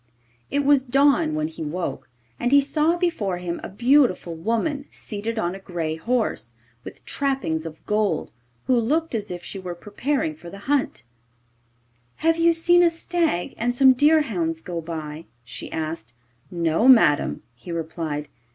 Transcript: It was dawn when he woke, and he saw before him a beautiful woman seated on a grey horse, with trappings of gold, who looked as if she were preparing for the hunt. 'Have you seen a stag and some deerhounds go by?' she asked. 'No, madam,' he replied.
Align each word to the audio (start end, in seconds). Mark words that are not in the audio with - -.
It 0.49 0.65
was 0.65 0.83
dawn 0.83 1.35
when 1.35 1.47
he 1.47 1.61
woke, 1.63 2.09
and 2.39 2.51
he 2.51 2.59
saw 2.59 2.97
before 2.97 3.37
him 3.37 3.59
a 3.63 3.69
beautiful 3.69 4.33
woman 4.33 4.85
seated 4.89 5.37
on 5.37 5.53
a 5.53 5.59
grey 5.59 5.95
horse, 5.95 6.53
with 6.83 7.05
trappings 7.05 7.67
of 7.67 7.85
gold, 7.85 8.31
who 8.65 8.75
looked 8.75 9.13
as 9.13 9.29
if 9.29 9.43
she 9.43 9.59
were 9.59 9.75
preparing 9.75 10.33
for 10.33 10.49
the 10.49 10.57
hunt. 10.65 11.03
'Have 12.15 12.37
you 12.37 12.51
seen 12.51 12.81
a 12.81 12.89
stag 12.89 13.53
and 13.59 13.75
some 13.75 13.93
deerhounds 13.93 14.63
go 14.63 14.81
by?' 14.81 15.25
she 15.45 15.71
asked. 15.71 16.15
'No, 16.49 16.87
madam,' 16.87 17.43
he 17.53 17.71
replied. 17.71 18.27